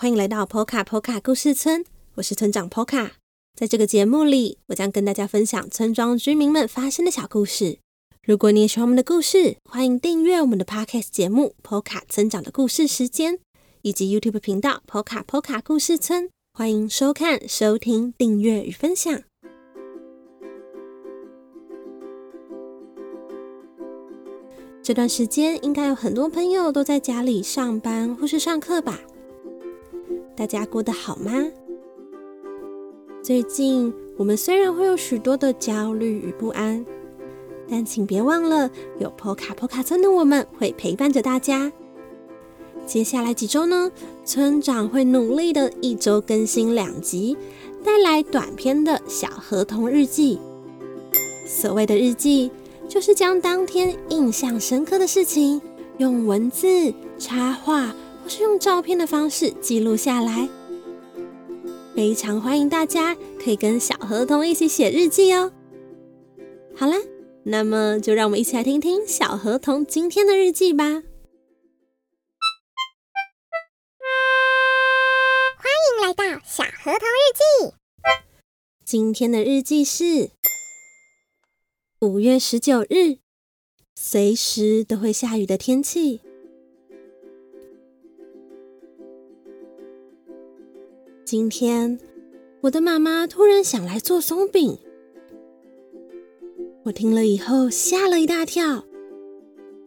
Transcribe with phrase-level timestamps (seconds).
[0.00, 1.84] 欢迎来到 Poka Poka 故事村，
[2.14, 3.10] 我是村长 Poka。
[3.56, 7.80] 在这个节目里，我将跟大家分享村庄居民们发生的小故事。
[8.22, 13.40] 如果你也喜欢我们的故事，欢迎订阅我们的 Podcast 节目 Poka 村长的故事时间，
[13.82, 16.30] 以及 YouTube 频道 Poka Poka 故事村。
[16.52, 19.20] 欢迎收看、收听、订阅与分享。
[24.80, 29.00] 这段时间应该有很多朋友都在家里上班或是上课吧？
[30.38, 31.32] 大家过得好吗？
[33.20, 36.86] 最近我们虽然会有许多的焦虑与不安，
[37.68, 38.70] 但请别忘了，
[39.00, 41.72] 有波卡波卡村的我们会陪伴着大家。
[42.86, 43.90] 接下来几周呢，
[44.24, 47.36] 村长会努力的一周更新两集，
[47.84, 50.38] 带来短篇的小合同日记。
[51.44, 52.52] 所谓的日记。
[52.88, 55.60] 就是将当天印象深刻的事情，
[55.98, 57.94] 用文字、插画
[58.28, 60.46] 或是用照片的方式记录下来。
[61.96, 65.50] 非常欢迎大家可以跟小河童一起写日记哦。
[66.76, 66.98] 好啦，
[67.44, 70.84] 那么就让我们一起来听听小河童今天的日记吧。
[70.84, 70.92] 欢
[75.80, 77.72] 迎来到小河童日记。
[78.84, 80.32] 今天的日记是。
[82.00, 83.20] 五月十九日，
[83.96, 86.20] 随时都会下雨的天气。
[91.30, 91.98] 今天，
[92.62, 94.78] 我的妈妈突然想来做松饼，
[96.84, 98.82] 我听了以后吓了一大跳。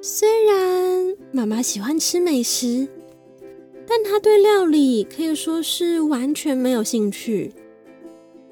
[0.00, 2.86] 虽然妈妈喜欢吃美食，
[3.84, 7.52] 但她对料理可以说是完全没有兴趣。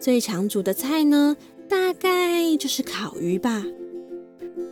[0.01, 1.37] 最常煮的菜呢？
[1.69, 3.65] 大概就是烤鱼吧，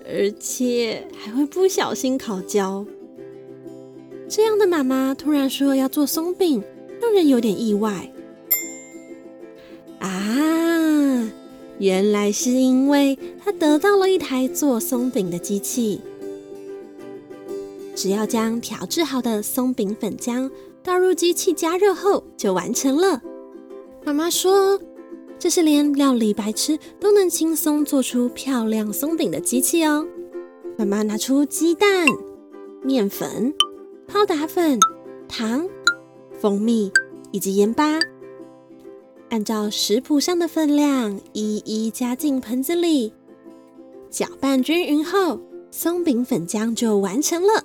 [0.04, 2.84] 而且还会不小心烤焦。
[4.28, 6.60] 这样的妈妈突然说要做松饼，
[7.10, 8.09] 让人有点意外。
[9.98, 11.28] 啊，
[11.78, 16.00] 原来是因为他得到了一台做松饼的机器，
[17.97, 20.49] 只要将调制好的松饼粉浆
[20.84, 23.20] 倒入机器加热后就完成了。
[24.04, 24.81] 妈妈说。
[25.37, 30.06] 这是连料理白痴都能轻松做出漂亮松饼的机器哦！
[30.76, 32.06] 妈妈拿出鸡蛋、
[32.82, 33.54] 面粉、
[34.06, 34.78] 泡打粉、
[35.26, 35.66] 糖、
[36.38, 36.93] 蜂蜜
[37.30, 37.98] 以及盐巴，
[39.30, 43.12] 按照食谱上的分量一一加进盆子里，
[44.10, 45.40] 搅拌均匀后，
[45.70, 47.64] 松饼粉浆就完成了。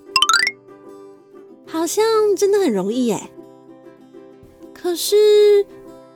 [1.65, 2.03] 好像
[2.35, 3.29] 真的很容易耶！
[4.73, 5.65] 可是。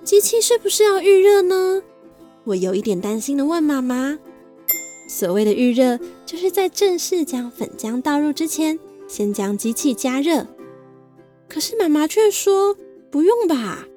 [0.01, 1.83] 机器是不是要预热呢？
[2.45, 4.17] 我有一点担心的问妈妈。
[5.09, 10.47] 所谓的预热，就是在正式将粉浆倒入之前，先将机器加热。
[11.49, 12.75] 可是妈妈却说
[13.11, 13.87] 不用吧，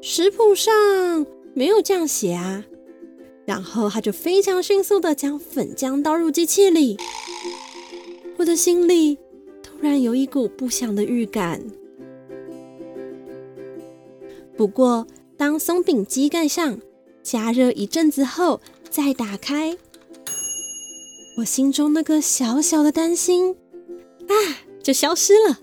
[0.00, 2.64] 食谱上没有这样写啊。
[3.44, 6.96] 然后他就非常迅速的将粉浆倒入机器里。
[8.36, 9.18] 我的心里
[9.62, 11.62] 突然有一股不祥的预感。
[14.56, 15.06] 不过。
[15.36, 16.78] 当松饼机盖上，
[17.22, 18.60] 加热一阵子后
[18.90, 19.74] 再打开，
[21.38, 23.56] 我心中那个小小的担心
[24.28, 24.34] 啊，
[24.82, 25.58] 就消失了。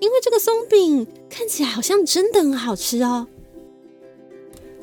[0.00, 3.26] 因为这个松饼看起来好像真的很好吃哦。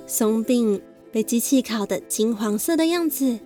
[0.06, 0.82] 松饼
[1.12, 3.40] 被机器烤的金黄色的样子，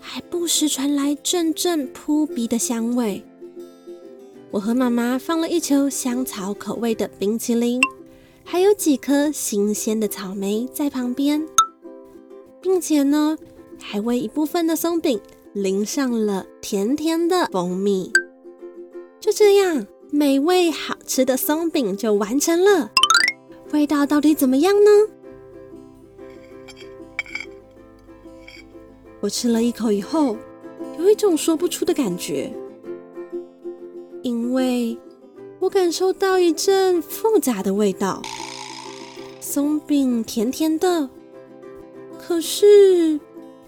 [0.00, 3.24] 还不时传来阵阵扑鼻的香味。
[4.50, 7.80] 我和妈妈放了一球香草口味的冰淇淋。
[8.50, 11.46] 还有几颗新鲜的草莓在旁边，
[12.62, 13.36] 并且呢，
[13.78, 15.20] 还为一部分的松饼
[15.52, 18.10] 淋上了甜甜的蜂蜜。
[19.20, 22.90] 就这样，美味好吃的松饼就完成了。
[23.72, 24.90] 味道到底怎么样呢？
[29.20, 30.36] 我吃了一口以后，
[30.98, 32.52] 有一种说不出的感觉，
[34.22, 34.98] 因为。
[35.60, 38.22] 我感受到一阵复杂的味道，
[39.40, 41.10] 松饼甜甜的，
[42.16, 43.18] 可是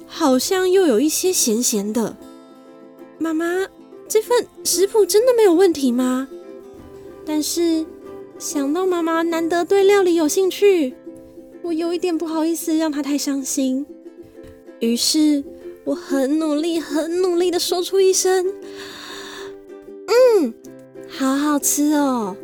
[0.07, 2.17] 好像又有一些咸咸的。
[3.19, 3.67] 妈妈，
[4.11, 6.29] 这份食谱真的没有问题吗？
[7.25, 7.87] 但是
[8.41, 10.93] 想到妈妈难得对料理有兴趣，
[11.63, 13.87] 我有一点不好意思让她太伤心。
[14.81, 15.45] 于是
[15.85, 18.53] 我很努力、很努力的说出一声
[20.43, 20.53] ：“嗯。”
[21.09, 22.37] 好好吃哦！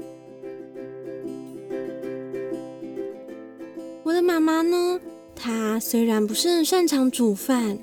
[4.03, 5.01] 我的妈妈呢？
[5.35, 7.79] 她虽然不是很擅长煮饭，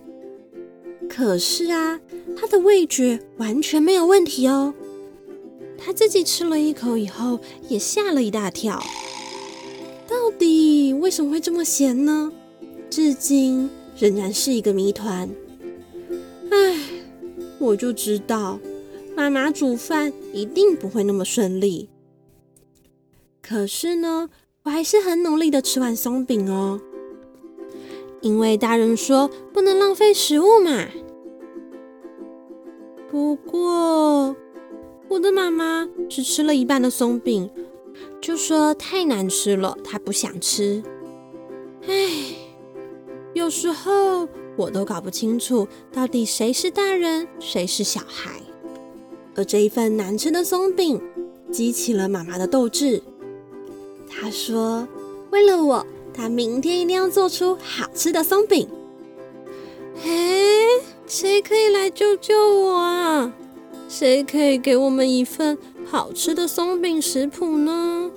[1.09, 1.99] 可是啊，
[2.43, 4.73] 他的味觉完全没有问题哦。
[5.77, 8.83] 他自己吃了一口以后，也吓了一大跳。
[10.05, 12.33] 到底为什么会这么咸呢？
[12.89, 15.29] 至今仍然是一个谜团。
[16.51, 16.79] 唉，
[17.59, 18.59] 我就知道
[19.15, 21.87] 妈妈煮饭一定不会那么顺利。
[23.41, 24.29] 可是呢，
[24.63, 26.81] 我还是很努力的吃完松饼哦，
[28.19, 30.89] 因为大人说不能浪费食物嘛。
[33.13, 34.35] 不过，
[35.07, 37.47] 我的妈妈只吃了一半的松饼，
[38.19, 40.81] 就说太难吃了，她不想吃。
[41.87, 42.33] 唉，
[43.33, 48.41] 有时候我都搞不清楚到底谁是大人，谁是小孩。
[49.35, 50.99] 而这一份难吃的松饼
[51.51, 52.99] 激起了妈妈的斗志。
[54.09, 54.87] 她说
[55.29, 58.67] ：“为了我，她明天一定要做出好吃的松饼。”
[61.05, 63.33] 谁可以来救救我啊？
[63.87, 68.11] 谁可以给我们一份好吃的松饼食谱呢？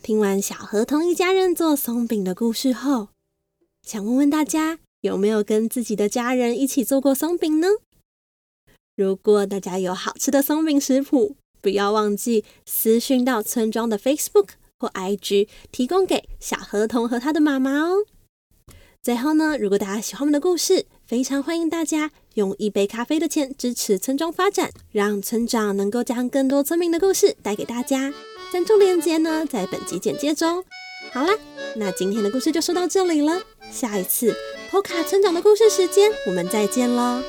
[0.00, 3.08] 听完小河童一家人做松饼的故事后，
[3.82, 7.66] 想问问大家有没有跟自己的家人一起做过松饼呢？
[8.94, 18.06] 如果大家有好吃的松饼食谱，不要忘记私讯到村庄的 Facebook 或 IG，提供给小河童和他的妈妈哦。
[19.06, 28.12] 最后呢，如果大家喜欢我们的故事，非常欢迎大家用一杯咖啡的钱支持村庄发展，让村长能够将更多村民的故事带给大家。
[28.52, 30.64] 赞助链接呢，在本集简介中。
[31.12, 31.32] 好啦，
[31.76, 34.34] 那今天的故事就说到这里了，下一次
[34.72, 37.22] POKA 村长的故事时间，我们再见喽。